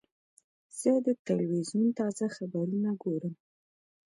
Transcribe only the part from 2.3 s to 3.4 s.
خبرونه ګورم.